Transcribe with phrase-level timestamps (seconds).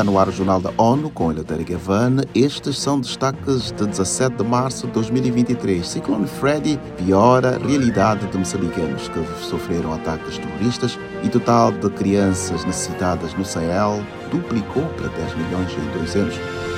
[0.00, 2.22] Está no ar o Jornal da ONU com Eleutério Gavan.
[2.34, 5.86] Estes são destaques de 17 de março de 2023.
[5.86, 12.64] Ciclone Freddy piora a realidade de moçambicanos que sofreram ataques terroristas e total de crianças
[12.64, 16.69] necessitadas no Sahel duplicou para 10 milhões em dois anos.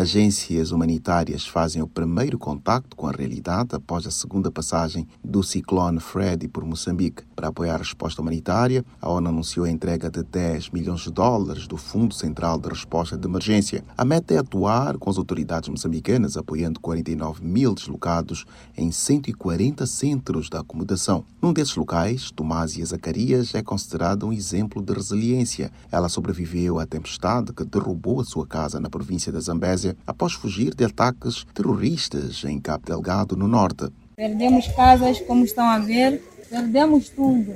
[0.00, 6.00] Agências humanitárias fazem o primeiro contacto com a realidade após a segunda passagem do ciclone
[6.00, 7.22] Freddy por Moçambique.
[7.36, 11.66] Para apoiar a resposta humanitária, a ONU anunciou a entrega de 10 milhões de dólares
[11.66, 13.84] do Fundo Central de Resposta de Emergência.
[13.94, 18.46] A meta é atuar com as autoridades moçambicanas, apoiando 49 mil deslocados
[18.78, 21.26] em 140 centros de acomodação.
[21.42, 25.70] Num desses locais, Tomásia Zacarias é considerada um exemplo de resiliência.
[25.92, 30.74] Ela sobreviveu à tempestade que derrubou a sua casa na província da Zambésia após fugir
[30.74, 33.88] de ataques terroristas em Cabo Delgado, no norte.
[34.16, 37.54] Perdemos casas, como estão a ver, perdemos tudo.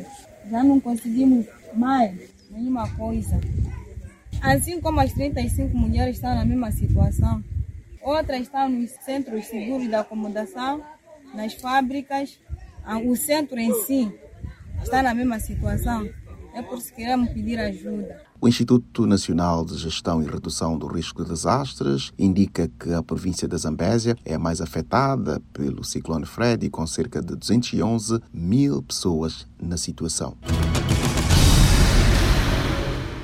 [0.50, 2.16] Já não conseguimos mais
[2.50, 3.40] nenhuma coisa.
[4.40, 7.42] Assim como as 35 mulheres estão na mesma situação,
[8.02, 10.82] outras estão nos centros seguros de acomodação,
[11.34, 12.38] nas fábricas,
[13.04, 14.12] o centro em si
[14.82, 16.08] está na mesma situação.
[16.54, 18.22] É por isso que queremos pedir ajuda.
[18.44, 23.48] O Instituto Nacional de Gestão e Redução do Risco de Desastres indica que a província
[23.48, 29.46] da Zambésia é a mais afetada pelo ciclone Freddy, com cerca de 211 mil pessoas
[29.58, 30.36] na situação.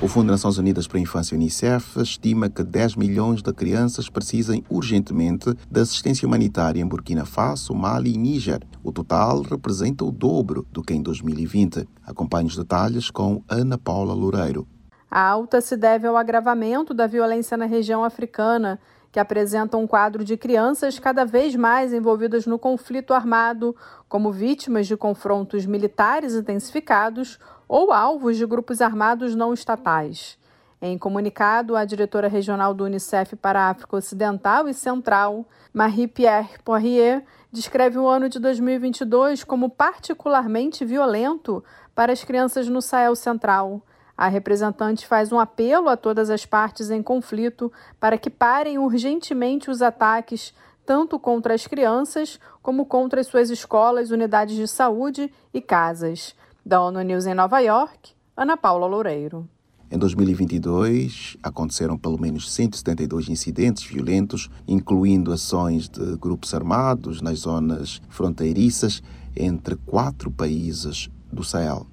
[0.01, 4.09] O Fundo das Nações Unidas para a Infância, Unicef, estima que 10 milhões de crianças
[4.09, 8.63] precisem urgentemente de assistência humanitária em Burkina Faso, Mali e Níger.
[8.83, 11.87] O total representa o dobro do que em 2020.
[12.07, 14.67] Acompanhe os detalhes com Ana Paula Loureiro.
[15.13, 18.79] A alta se deve ao agravamento da violência na região africana,
[19.11, 23.75] que apresenta um quadro de crianças cada vez mais envolvidas no conflito armado,
[24.07, 30.39] como vítimas de confrontos militares intensificados ou alvos de grupos armados não estatais.
[30.81, 37.25] Em comunicado, a diretora regional do Unicef para a África Ocidental e Central, Marie-Pierre Poirier,
[37.51, 41.61] descreve o ano de 2022 como particularmente violento
[41.93, 43.83] para as crianças no Sahel Central.
[44.21, 49.71] A representante faz um apelo a todas as partes em conflito para que parem urgentemente
[49.71, 50.53] os ataques,
[50.85, 56.35] tanto contra as crianças como contra as suas escolas, unidades de saúde e casas.
[56.63, 59.49] Da ONU News em Nova York, Ana Paula Loureiro.
[59.89, 67.99] Em 2022, aconteceram pelo menos 172 incidentes violentos, incluindo ações de grupos armados nas zonas
[68.07, 69.01] fronteiriças
[69.35, 71.87] entre quatro países do Sahel.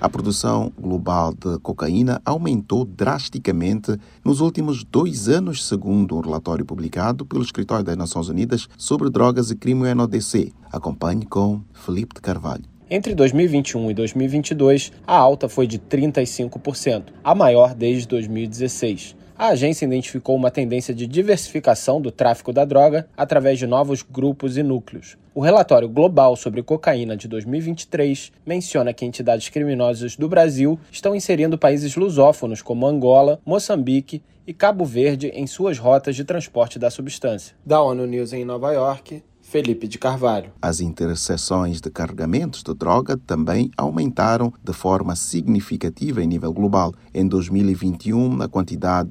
[0.00, 7.26] A produção global de cocaína aumentou drasticamente nos últimos dois anos, segundo um relatório publicado
[7.26, 10.52] pelo Escritório das Nações Unidas sobre Drogas e Crime UNODC.
[10.70, 12.62] Acompanhe com Felipe de Carvalho.
[12.88, 19.84] Entre 2021 e 2022, a alta foi de 35%, a maior desde 2016 a agência
[19.86, 25.16] identificou uma tendência de diversificação do tráfico da droga através de novos grupos e núcleos.
[25.32, 31.56] O relatório global sobre cocaína de 2023 menciona que entidades criminosas do Brasil estão inserindo
[31.56, 37.54] países lusófonos como Angola, Moçambique e Cabo Verde em suas rotas de transporte da substância.
[37.64, 40.50] Da ONU News em Nova York, Felipe de Carvalho.
[40.60, 46.92] As interseções de carregamentos de droga também aumentaram de forma significativa em nível global.
[47.14, 49.10] Em 2021, a quantidade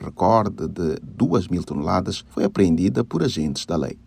[0.00, 3.98] recorde de 2 mil toneladas foi apreendida por agentes da lei.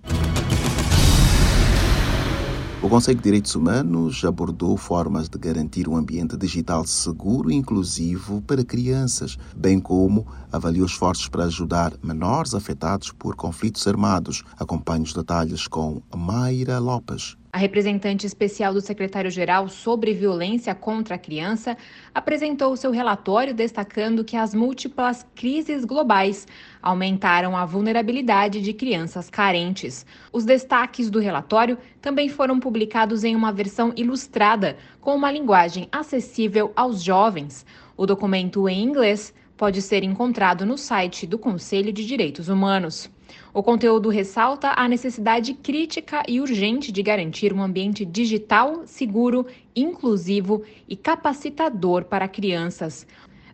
[2.88, 8.42] O Conselho de Direitos Humanos abordou formas de garantir um ambiente digital seguro e inclusivo
[8.42, 14.46] para crianças, bem como avaliou esforços para ajudar menores afetados por conflitos armados.
[14.58, 17.36] Acompanhe os detalhes com Mayra Lopes.
[17.58, 21.76] A representante especial do secretário-geral sobre violência contra a criança
[22.14, 26.46] apresentou seu relatório destacando que as múltiplas crises globais
[26.80, 30.06] aumentaram a vulnerabilidade de crianças carentes.
[30.32, 36.72] Os destaques do relatório também foram publicados em uma versão ilustrada, com uma linguagem acessível
[36.76, 37.66] aos jovens.
[37.98, 43.10] O documento em inglês pode ser encontrado no site do Conselho de Direitos Humanos.
[43.54, 50.64] O conteúdo ressalta a necessidade crítica e urgente de garantir um ambiente digital seguro, inclusivo
[50.88, 53.06] e capacitador para crianças.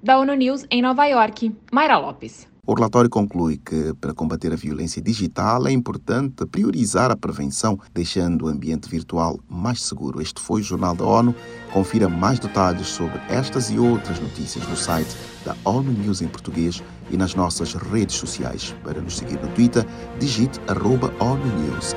[0.04, 2.53] Da ONU News em Nova York, Mayra Lopes.
[2.66, 8.46] O relatório conclui que, para combater a violência digital, é importante priorizar a prevenção, deixando
[8.46, 10.22] o ambiente virtual mais seguro.
[10.22, 11.36] Este foi o Jornal da ONU.
[11.74, 15.14] Confira mais detalhes sobre estas e outras notícias no site
[15.44, 16.82] da ONU News em português
[17.12, 18.74] e nas nossas redes sociais.
[18.82, 19.86] Para nos seguir no Twitter,
[20.18, 20.58] digite
[21.20, 21.94] ONU News.